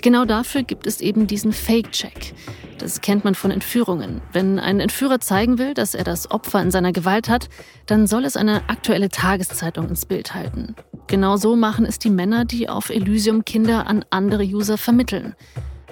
[0.00, 2.34] Genau dafür gibt es eben diesen Fake-Check.
[2.78, 4.22] Das kennt man von Entführungen.
[4.32, 7.48] Wenn ein Entführer zeigen will, dass er das Opfer in seiner Gewalt hat,
[7.86, 10.74] dann soll es eine aktuelle Tageszeitung ins Bild halten.
[11.08, 15.34] Genau so machen es die Männer, die auf Elysium Kinder an andere User vermitteln.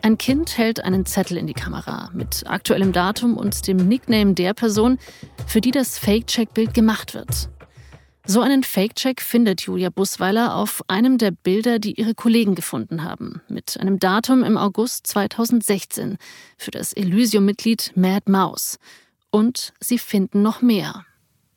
[0.03, 4.55] Ein Kind hält einen Zettel in die Kamera mit aktuellem Datum und dem Nickname der
[4.55, 4.99] Person,
[5.47, 7.51] für die das Fake-Check-Bild gemacht wird.
[8.31, 13.41] So einen Fake-Check findet Julia Busweiler auf einem der Bilder, die ihre Kollegen gefunden haben,
[13.49, 16.19] mit einem Datum im August 2016
[16.59, 18.79] für das Elysium-Mitglied Mad Mouse.
[19.31, 21.07] Und sie finden noch mehr.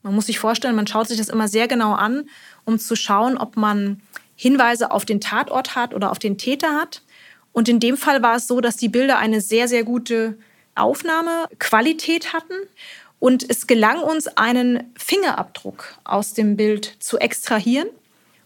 [0.01, 2.29] Man muss sich vorstellen, man schaut sich das immer sehr genau an,
[2.63, 4.01] um zu schauen, ob man
[4.37, 7.01] Hinweise auf den Tatort hat oder auf den Täter hat.
[7.51, 10.37] Und in dem Fall war es so, dass die Bilder eine sehr, sehr gute
[10.75, 12.55] Aufnahmequalität hatten
[13.21, 17.87] und es gelang uns, einen Fingerabdruck aus dem Bild zu extrahieren.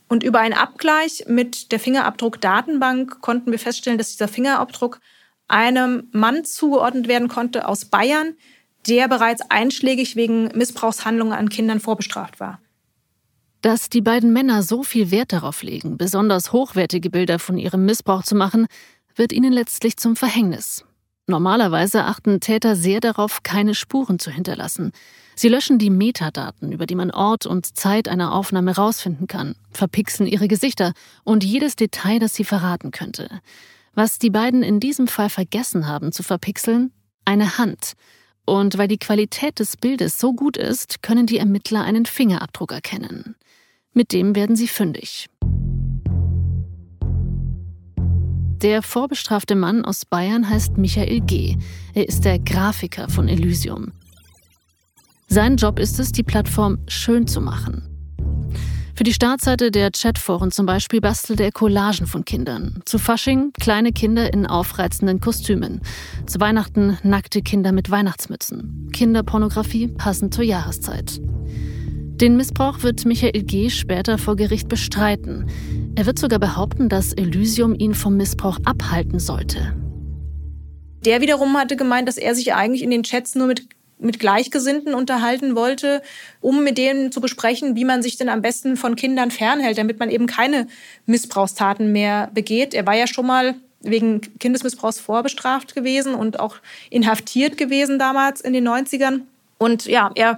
[0.10, 5.00] Und über einen Abgleich mit der Fingerabdruckdatenbank konnten wir feststellen, dass dieser Fingerabdruck
[5.48, 8.36] einem Mann zugeordnet werden konnte aus Bayern,
[8.86, 12.60] der bereits einschlägig wegen Missbrauchshandlungen an Kindern vorbestraft war.
[13.62, 18.24] Dass die beiden Männer so viel Wert darauf legen, besonders hochwertige Bilder von ihrem Missbrauch
[18.24, 18.68] zu machen,
[19.16, 20.84] wird ihnen letztlich zum Verhängnis.
[21.28, 24.92] Normalerweise achten Täter sehr darauf, keine Spuren zu hinterlassen.
[25.36, 30.30] Sie löschen die Metadaten, über die man Ort und Zeit einer Aufnahme rausfinden kann, verpixeln
[30.30, 33.30] ihre Gesichter und jedes Detail, das sie verraten könnte.
[33.96, 36.92] Was die beiden in diesem Fall vergessen haben zu verpixeln?
[37.26, 37.94] Eine Hand.
[38.46, 43.36] Und weil die Qualität des Bildes so gut ist, können die Ermittler einen Fingerabdruck erkennen.
[43.94, 45.28] Mit dem werden sie fündig.
[48.62, 51.58] Der vorbestrafte Mann aus Bayern heißt Michael G.
[51.94, 53.91] Er ist der Grafiker von Elysium.
[55.28, 57.84] Sein Job ist es, die Plattform schön zu machen.
[58.96, 62.82] Für die Startseite der Chatforen zum Beispiel bastelt er Collagen von Kindern.
[62.86, 65.82] Zu Fasching kleine Kinder in aufreizenden Kostümen.
[66.26, 68.89] Zu Weihnachten nackte Kinder mit Weihnachtsmützen.
[68.94, 71.20] Kinderpornografie passend zur Jahreszeit.
[72.21, 73.69] Den Missbrauch wird Michael G.
[73.69, 75.49] später vor Gericht bestreiten.
[75.95, 79.75] Er wird sogar behaupten, dass Elysium ihn vom Missbrauch abhalten sollte.
[81.06, 84.93] Der wiederum hatte gemeint, dass er sich eigentlich in den Chats nur mit mit Gleichgesinnten
[84.93, 86.01] unterhalten wollte,
[86.41, 89.99] um mit denen zu besprechen, wie man sich denn am besten von Kindern fernhält, damit
[89.99, 90.67] man eben keine
[91.06, 92.73] Missbrauchstaten mehr begeht.
[92.73, 96.58] Er war ja schon mal wegen Kindesmissbrauchs vorbestraft gewesen und auch
[96.89, 99.21] inhaftiert gewesen damals in den 90ern.
[99.58, 100.38] Und ja, er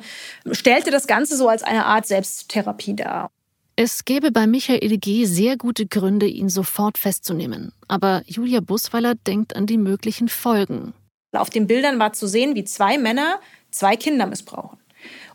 [0.51, 3.29] stellte das Ganze so als eine Art Selbsttherapie dar.
[3.75, 5.25] Es gäbe bei Michael G.
[5.25, 7.73] sehr gute Gründe, ihn sofort festzunehmen.
[7.87, 10.93] Aber Julia Busweiler denkt an die möglichen Folgen.
[11.31, 14.79] Auf den Bildern war zu sehen, wie zwei Männer zwei Kinder missbrauchen.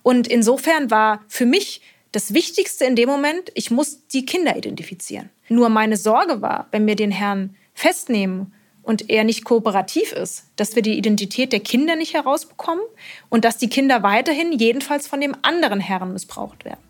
[0.02, 5.30] Und insofern war für mich das Wichtigste in dem Moment, ich muss die Kinder identifizieren.
[5.48, 10.74] Nur meine Sorge war, wenn wir den Herrn festnehmen und er nicht kooperativ ist, dass
[10.74, 12.84] wir die Identität der Kinder nicht herausbekommen
[13.28, 16.80] und dass die Kinder weiterhin jedenfalls von dem anderen Herrn missbraucht werden.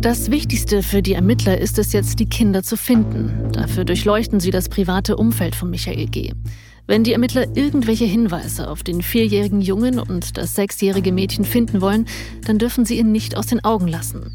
[0.00, 3.50] Das Wichtigste für die Ermittler ist es jetzt, die Kinder zu finden.
[3.52, 6.32] Dafür durchleuchten sie das private Umfeld von Michael G.
[6.86, 12.06] Wenn die Ermittler irgendwelche Hinweise auf den vierjährigen Jungen und das sechsjährige Mädchen finden wollen,
[12.46, 14.32] dann dürfen sie ihn nicht aus den Augen lassen.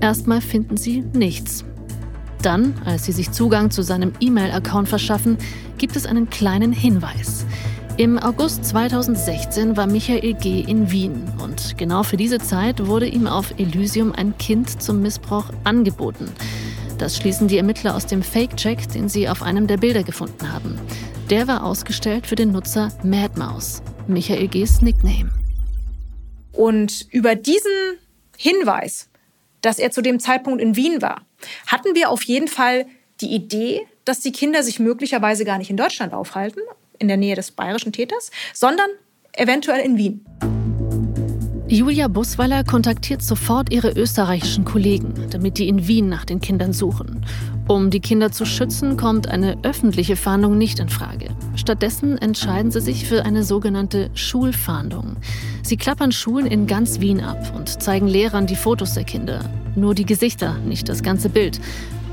[0.00, 1.64] Erstmal finden sie nichts.
[2.42, 5.38] Dann, als sie sich Zugang zu seinem E-Mail-Account verschaffen,
[5.76, 7.44] gibt es einen kleinen Hinweis.
[7.96, 10.60] Im August 2016 war Michael G.
[10.60, 15.46] in Wien und genau für diese Zeit wurde ihm auf Elysium ein Kind zum Missbrauch
[15.64, 16.28] angeboten.
[16.98, 20.78] Das schließen die Ermittler aus dem Fake-Check, den sie auf einem der Bilder gefunden haben.
[21.30, 25.30] Der war ausgestellt für den Nutzer Madmouse, Michael G.'s Nickname.
[26.52, 27.98] Und über diesen
[28.36, 29.08] Hinweis,
[29.60, 31.22] dass er zu dem Zeitpunkt in Wien war,
[31.66, 32.86] hatten wir auf jeden Fall
[33.20, 36.60] die Idee, dass die Kinder sich möglicherweise gar nicht in Deutschland aufhalten,
[36.98, 38.90] in der Nähe des bayerischen Täters, sondern
[39.32, 40.57] eventuell in Wien.
[41.70, 47.26] Julia Busweiler kontaktiert sofort ihre österreichischen Kollegen, damit die in Wien nach den Kindern suchen.
[47.66, 51.28] Um die Kinder zu schützen, kommt eine öffentliche Fahndung nicht in Frage.
[51.56, 55.16] Stattdessen entscheiden sie sich für eine sogenannte Schulfahndung.
[55.62, 59.44] Sie klappern Schulen in ganz Wien ab und zeigen Lehrern die Fotos der Kinder.
[59.76, 61.60] Nur die Gesichter, nicht das ganze Bild.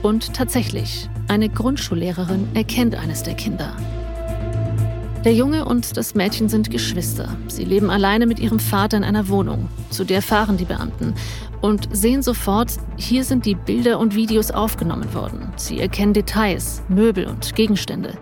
[0.02, 3.72] Und tatsächlich, eine Grundschullehrerin erkennt eines der Kinder.
[5.26, 7.36] Der Junge und das Mädchen sind Geschwister.
[7.48, 9.70] Sie leben alleine mit ihrem Vater in einer Wohnung.
[9.90, 11.16] Zu der fahren die Beamten
[11.62, 15.52] und sehen sofort, hier sind die Bilder und Videos aufgenommen worden.
[15.56, 18.16] Sie erkennen Details, Möbel und Gegenstände.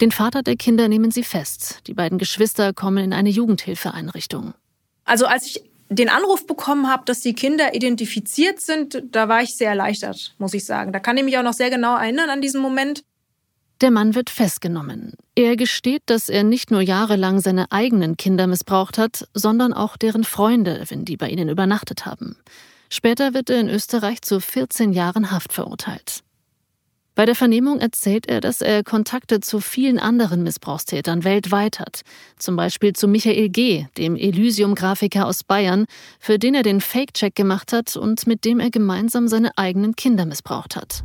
[0.00, 1.80] Den Vater der Kinder nehmen sie fest.
[1.86, 4.54] Die beiden Geschwister kommen in eine Jugendhilfeeinrichtung.
[5.04, 9.56] Also als ich den Anruf bekommen habe, dass die Kinder identifiziert sind, da war ich
[9.56, 10.92] sehr erleichtert, muss ich sagen.
[10.92, 13.04] Da kann ich mich auch noch sehr genau erinnern an diesen Moment.
[13.80, 15.14] Der Mann wird festgenommen.
[15.34, 20.24] Er gesteht, dass er nicht nur jahrelang seine eigenen Kinder missbraucht hat, sondern auch deren
[20.24, 22.36] Freunde, wenn die bei ihnen übernachtet haben.
[22.88, 26.22] Später wird er in Österreich zu 14 Jahren Haft verurteilt.
[27.16, 32.00] Bei der Vernehmung erzählt er, dass er Kontakte zu vielen anderen Missbrauchstätern weltweit hat.
[32.38, 35.86] Zum Beispiel zu Michael G., dem Elysium-Grafiker aus Bayern,
[36.18, 40.26] für den er den Fake-Check gemacht hat und mit dem er gemeinsam seine eigenen Kinder
[40.26, 41.04] missbraucht hat.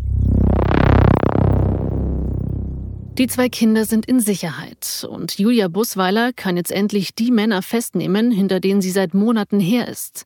[3.19, 8.32] Die zwei Kinder sind in Sicherheit und Julia Busweiler kann jetzt endlich die Männer festnehmen,
[8.32, 10.26] hinter denen sie seit Monaten her ist.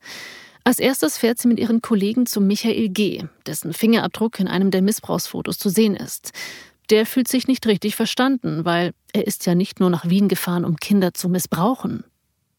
[0.65, 4.81] Als erstes fährt sie mit ihren Kollegen zu Michael G., dessen Fingerabdruck in einem der
[4.81, 6.31] Missbrauchsfotos zu sehen ist.
[6.89, 10.63] Der fühlt sich nicht richtig verstanden, weil er ist ja nicht nur nach Wien gefahren,
[10.63, 12.05] um Kinder zu missbrauchen.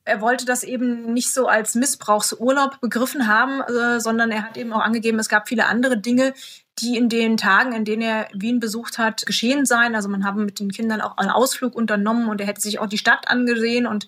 [0.07, 4.73] Er wollte das eben nicht so als Missbrauchsurlaub begriffen haben, äh, sondern er hat eben
[4.75, 6.35] auch angegeben, es gab viele andere Dinge,
[6.81, 9.95] die in den Tagen, in denen er Wien besucht hat, geschehen seien.
[9.95, 12.87] Also man habe mit den Kindern auch einen Ausflug unternommen und er hätte sich auch
[12.87, 14.07] die Stadt angesehen und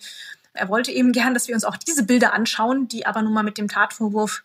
[0.57, 3.43] Er wollte eben gern, dass wir uns auch diese Bilder anschauen, die aber nun mal
[3.43, 4.43] mit dem Tatvorwurf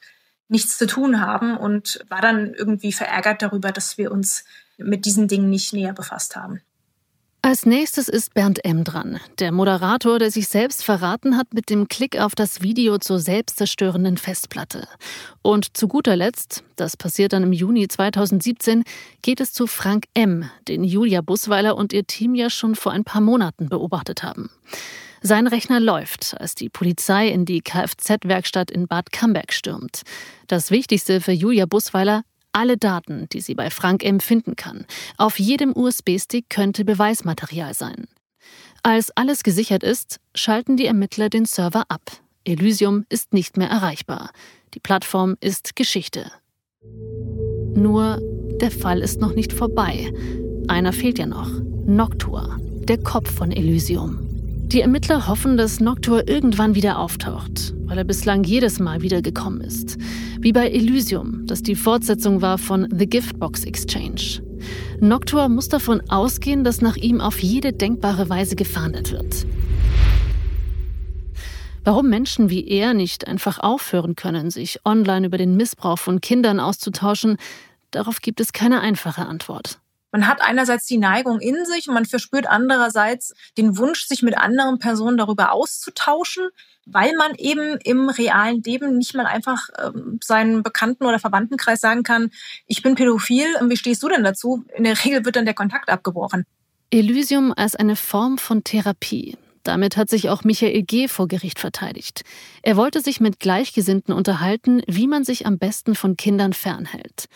[0.49, 4.43] nichts zu tun haben und war dann irgendwie verärgert darüber, dass wir uns
[4.77, 6.61] mit diesen Dingen nicht näher befasst haben.
[7.43, 8.83] Als nächstes ist Bernd M.
[8.83, 13.17] dran, der Moderator, der sich selbst verraten hat mit dem Klick auf das Video zur
[13.17, 14.87] selbstzerstörenden Festplatte.
[15.41, 18.83] Und zu guter Letzt, das passiert dann im Juni 2017,
[19.23, 23.05] geht es zu Frank M., den Julia Busweiler und ihr Team ja schon vor ein
[23.05, 24.51] paar Monaten beobachtet haben.
[25.23, 30.01] Sein Rechner läuft, als die Polizei in die Kfz-Werkstatt in Bad Camberg stürmt.
[30.47, 34.19] Das Wichtigste für Julia Busweiler, alle Daten, die sie bei Frank M.
[34.19, 34.85] finden kann.
[35.17, 38.07] Auf jedem USB-Stick könnte Beweismaterial sein.
[38.81, 42.01] Als alles gesichert ist, schalten die Ermittler den Server ab.
[42.43, 44.31] Elysium ist nicht mehr erreichbar.
[44.73, 46.31] Die Plattform ist Geschichte.
[47.75, 48.19] Nur
[48.59, 50.11] der Fall ist noch nicht vorbei.
[50.67, 51.51] Einer fehlt ja noch.
[51.85, 52.57] Noctua,
[52.87, 54.30] der Kopf von Elysium.
[54.71, 59.59] Die Ermittler hoffen, dass Noctur irgendwann wieder auftaucht, weil er bislang jedes Mal wieder gekommen
[59.59, 59.97] ist.
[60.39, 64.41] Wie bei Elysium, das die Fortsetzung war von The Giftbox Exchange.
[65.01, 69.45] Noctur muss davon ausgehen, dass nach ihm auf jede denkbare Weise gefahndet wird.
[71.83, 76.61] Warum Menschen wie er nicht einfach aufhören können, sich online über den Missbrauch von Kindern
[76.61, 77.35] auszutauschen,
[77.89, 79.81] darauf gibt es keine einfache Antwort.
[80.11, 84.37] Man hat einerseits die Neigung in sich und man verspürt andererseits den Wunsch, sich mit
[84.37, 86.49] anderen Personen darüber auszutauschen,
[86.85, 92.03] weil man eben im realen Leben nicht mal einfach ähm, seinen Bekannten- oder Verwandtenkreis sagen
[92.03, 92.31] kann,
[92.67, 94.65] ich bin pädophil, wie stehst du denn dazu?
[94.75, 96.45] In der Regel wird dann der Kontakt abgebrochen.
[96.89, 99.37] Elysium als eine Form von Therapie.
[99.63, 101.07] Damit hat sich auch Michael G.
[101.07, 102.23] vor Gericht verteidigt.
[102.63, 107.27] Er wollte sich mit Gleichgesinnten unterhalten, wie man sich am besten von Kindern fernhält.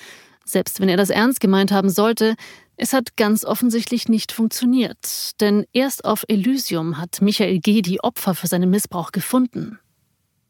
[0.43, 2.35] Selbst wenn er das ernst gemeint haben sollte,
[2.77, 7.81] es hat ganz offensichtlich nicht funktioniert, denn erst auf Elysium hat Michael G.
[7.81, 9.79] die Opfer für seinen Missbrauch gefunden.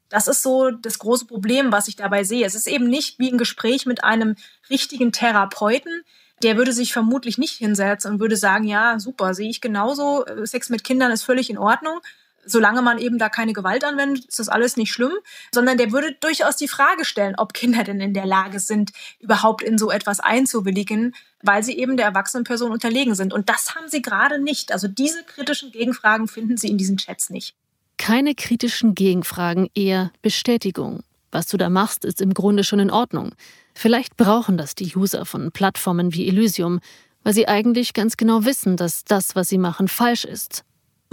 [0.10, 2.46] Das ist so das große Problem, was ich dabei sehe.
[2.46, 4.36] Es ist eben nicht wie ein Gespräch mit einem
[4.70, 6.04] richtigen Therapeuten.
[6.44, 10.26] Der würde sich vermutlich nicht hinsetzen und würde sagen, ja, super, sehe ich genauso.
[10.44, 12.00] Sex mit Kindern ist völlig in Ordnung
[12.46, 15.14] solange man eben da keine Gewalt anwendet, ist das alles nicht schlimm,
[15.54, 19.64] sondern der würde durchaus die Frage stellen, ob Kinder denn in der Lage sind, überhaupt
[19.64, 23.34] in so etwas einzuwilligen, weil sie eben der erwachsenen Person unterlegen sind.
[23.34, 24.72] Und das haben sie gerade nicht.
[24.72, 27.56] Also diese kritischen Gegenfragen finden sie in diesen Chats nicht.
[27.98, 31.04] Keine kritischen Gegenfragen, eher Bestätigung.
[31.32, 33.34] Was du da machst, ist im Grunde schon in Ordnung.
[33.74, 36.80] Vielleicht brauchen das die User von Plattformen wie Elysium,
[37.24, 40.64] weil sie eigentlich ganz genau wissen, dass das, was sie machen, falsch ist.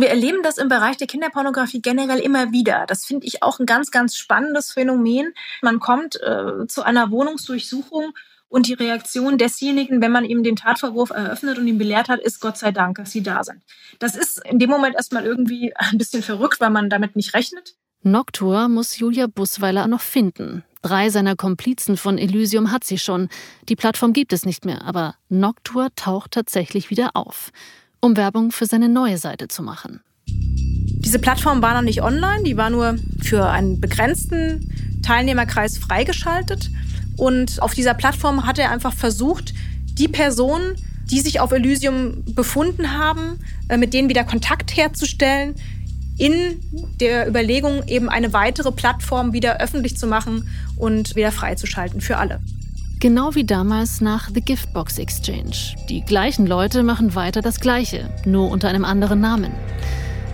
[0.02, 2.86] Wir erleben das im Bereich der Kinderpornografie generell immer wieder.
[2.88, 5.32] Das finde ich auch ein ganz, ganz spannendes Phänomen.
[5.62, 8.12] Man kommt äh, zu einer Wohnungsdurchsuchung
[8.48, 12.40] und die Reaktion desjenigen, wenn man ihm den Tatvorwurf eröffnet und ihn belehrt hat, ist
[12.40, 13.62] Gott sei Dank, dass sie da sind.
[14.00, 17.76] Das ist in dem Moment erstmal irgendwie ein bisschen verrückt, weil man damit nicht rechnet.
[18.02, 20.64] Noctur muss Julia Busweiler noch finden.
[20.82, 23.28] Drei seiner Komplizen von Elysium hat sie schon.
[23.68, 27.52] Die Plattform gibt es nicht mehr, aber Noctur taucht tatsächlich wieder auf
[28.02, 30.00] um Werbung für seine neue Seite zu machen.
[30.26, 34.68] Diese Plattform war noch nicht online, die war nur für einen begrenzten
[35.02, 36.70] Teilnehmerkreis freigeschaltet.
[37.16, 39.54] Und auf dieser Plattform hat er einfach versucht,
[39.98, 40.76] die Personen,
[41.10, 43.38] die sich auf Elysium befunden haben,
[43.68, 45.54] äh, mit denen wieder Kontakt herzustellen,
[46.18, 46.60] in
[47.00, 52.40] der Überlegung, eben eine weitere Plattform wieder öffentlich zu machen und wieder freizuschalten für alle.
[53.02, 55.74] Genau wie damals nach The Giftbox Exchange.
[55.88, 59.50] Die gleichen Leute machen weiter das Gleiche, nur unter einem anderen Namen.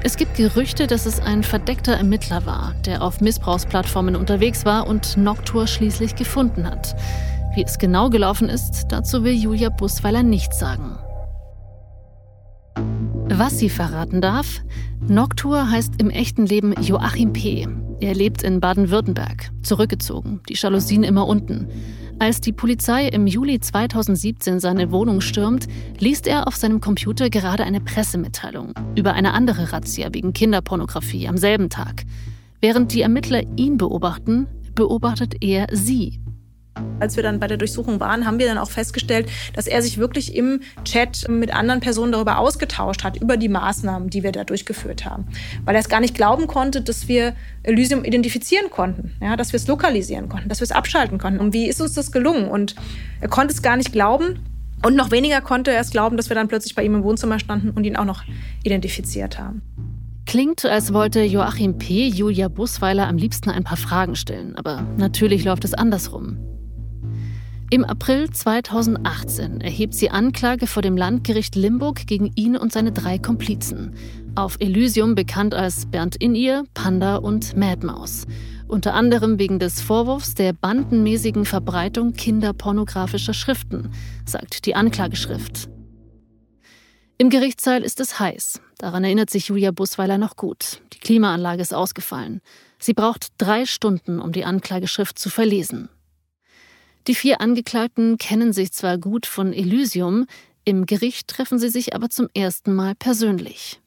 [0.02, 5.16] Es gibt Gerüchte, dass es ein verdeckter Ermittler war, der auf Missbrauchsplattformen unterwegs war und
[5.16, 6.94] Noctur schließlich gefunden hat.
[7.54, 10.98] Wie es genau gelaufen ist, dazu will Julia Busweiler nichts sagen.
[13.30, 14.60] Was sie verraten darf?
[15.00, 17.66] Noctur heißt im echten Leben Joachim P.
[18.00, 21.68] Er lebt in Baden-Württemberg, zurückgezogen, die Jalousien immer unten.
[22.20, 25.68] Als die Polizei im Juli 2017 seine Wohnung stürmt,
[26.00, 31.36] liest er auf seinem Computer gerade eine Pressemitteilung über eine andere Razzia wegen Kinderpornografie am
[31.36, 32.02] selben Tag.
[32.60, 36.18] Während die Ermittler ihn beobachten, beobachtet er sie.
[37.00, 39.98] Als wir dann bei der Durchsuchung waren, haben wir dann auch festgestellt, dass er sich
[39.98, 44.44] wirklich im Chat mit anderen Personen darüber ausgetauscht hat, über die Maßnahmen, die wir da
[44.44, 45.26] durchgeführt haben.
[45.64, 49.58] Weil er es gar nicht glauben konnte, dass wir Elysium identifizieren konnten, ja, dass wir
[49.58, 51.40] es lokalisieren konnten, dass wir es abschalten konnten.
[51.40, 52.48] Und wie ist uns das gelungen?
[52.48, 52.74] Und
[53.20, 54.40] er konnte es gar nicht glauben.
[54.84, 57.38] Und noch weniger konnte er es glauben, dass wir dann plötzlich bei ihm im Wohnzimmer
[57.38, 58.22] standen und ihn auch noch
[58.62, 59.62] identifiziert haben.
[60.28, 62.06] Klingt, als wollte Joachim P.
[62.06, 66.36] Julia Busweiler am liebsten ein paar Fragen stellen, aber natürlich läuft es andersrum.
[67.70, 73.18] Im April 2018 erhebt sie Anklage vor dem Landgericht Limburg gegen ihn und seine drei
[73.18, 73.94] Komplizen.
[74.36, 78.24] Auf Elysium bekannt als Bernd in ihr, Panda und Madmaus.
[78.68, 83.90] Unter anderem wegen des Vorwurfs der bandenmäßigen Verbreitung kinderpornografischer Schriften,
[84.24, 85.68] sagt die Anklageschrift.
[87.18, 88.62] Im Gerichtssaal ist es heiß.
[88.78, 90.80] Daran erinnert sich Julia Busweiler noch gut.
[90.94, 92.40] Die Klimaanlage ist ausgefallen.
[92.78, 95.90] Sie braucht drei Stunden, um die Anklageschrift zu verlesen.
[97.08, 100.26] Die vier Angeklagten kennen sich zwar gut von Elysium,
[100.66, 103.80] im Gericht treffen sie sich aber zum ersten Mal persönlich.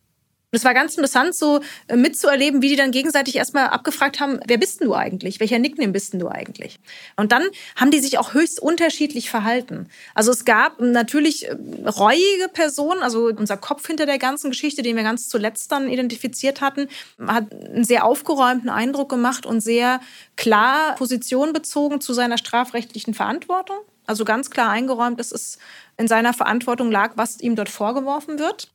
[0.51, 4.57] Es war ganz interessant, so äh, mitzuerleben, wie die dann gegenseitig erstmal abgefragt haben, wer
[4.57, 5.39] bist denn du eigentlich?
[5.39, 6.79] Welcher Nickname bist denn du eigentlich?
[7.15, 7.43] Und dann
[7.77, 9.87] haben die sich auch höchst unterschiedlich verhalten.
[10.13, 11.55] Also es gab natürlich äh,
[11.87, 16.59] reuige Personen, also unser Kopf hinter der ganzen Geschichte, den wir ganz zuletzt dann identifiziert
[16.59, 16.89] hatten,
[17.25, 20.01] hat einen sehr aufgeräumten Eindruck gemacht und sehr
[20.35, 23.77] klar Position bezogen zu seiner strafrechtlichen Verantwortung.
[24.05, 25.59] Also ganz klar eingeräumt, dass es
[25.95, 28.69] in seiner Verantwortung lag, was ihm dort vorgeworfen wird.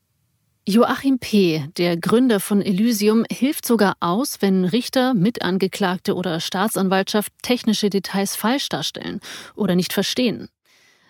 [0.69, 7.89] Joachim P., der Gründer von Elysium, hilft sogar aus, wenn Richter, Mitangeklagte oder Staatsanwaltschaft technische
[7.89, 9.21] Details falsch darstellen
[9.55, 10.49] oder nicht verstehen.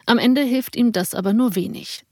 [0.05, 2.05] Am Ende hilft ihm das aber nur wenig.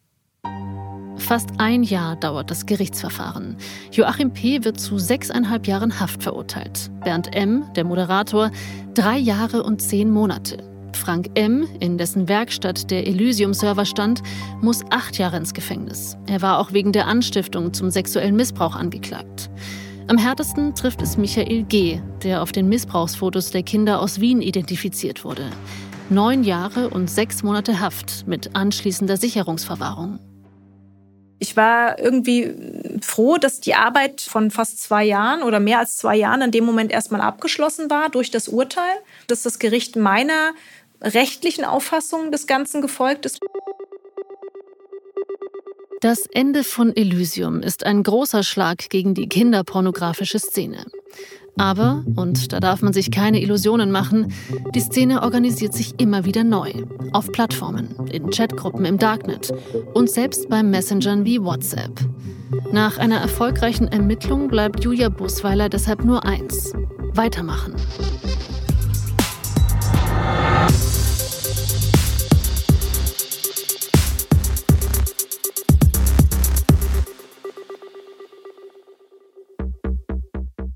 [1.17, 3.59] Fast ein Jahr dauert das Gerichtsverfahren.
[3.93, 4.65] Joachim P.
[4.65, 6.91] wird zu sechseinhalb Jahren Haft verurteilt.
[7.05, 8.53] Bernd M., der Moderator,
[8.95, 10.74] drei Jahre und zehn Monate.
[10.97, 14.23] Frank M., in dessen Werkstatt der Elysium-Server stand,
[14.61, 16.17] muss acht Jahre ins Gefängnis.
[16.27, 19.51] Er war auch wegen der Anstiftung zum sexuellen Missbrauch angeklagt.
[20.09, 25.25] Am härtesten trifft es Michael G., der auf den Missbrauchsfotos der Kinder aus Wien identifiziert
[25.25, 25.51] wurde.
[26.11, 30.19] Neun Jahre und sechs Monate Haft mit anschließender Sicherungsverwahrung.
[31.39, 32.55] Ich war irgendwie
[33.03, 36.65] froh, dass die Arbeit von fast zwei Jahren oder mehr als zwei Jahren in dem
[36.65, 38.95] Moment erstmal abgeschlossen war durch das Urteil,
[39.27, 40.53] dass das Gericht meiner
[41.05, 43.39] rechtlichen Auffassung des Ganzen gefolgt ist.
[46.01, 50.85] Das Ende von Elysium ist ein großer Schlag gegen die kinderpornografische Szene.
[51.57, 54.33] Aber, und da darf man sich keine Illusionen machen,
[54.75, 56.73] die Szene organisiert sich immer wieder neu.
[57.13, 59.53] Auf Plattformen, in Chatgruppen im Darknet
[59.95, 61.93] und selbst bei Messengern wie WhatsApp.
[62.73, 66.73] Nach einer erfolgreichen Ermittlung bleibt Julia Busweiler deshalb nur eins:
[67.13, 67.75] weitermachen.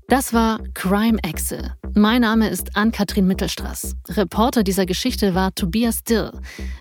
[0.09, 1.75] Das war Crime Exe.
[1.93, 3.95] Mein Name ist Ann-Kathrin Mittelstraß.
[4.09, 6.31] Reporter dieser Geschichte war Tobias Dill.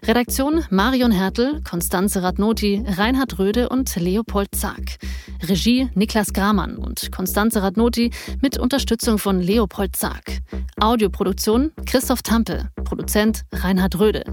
[0.06, 4.96] Redaktion Marion Hertel, Konstanze Radnoti, Reinhard Röde und Leopold Zag.
[5.42, 10.40] Regie Niklas Gramann und Konstanze Radnoti mit Unterstützung von Leopold Zag.
[10.80, 12.70] Audioproduktion Christoph Tampe.
[12.84, 14.24] Produzent Reinhard Röde.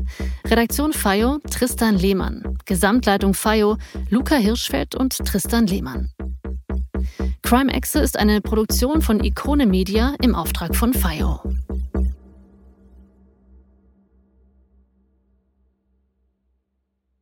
[0.45, 2.57] Redaktion FAIO Tristan Lehmann.
[2.63, 3.75] Gesamtleitung FAIO
[4.09, 6.11] Luca Hirschfeld und Tristan Lehmann.
[7.45, 11.41] Crime Exe ist eine Produktion von Ikone Media im Auftrag von FIO.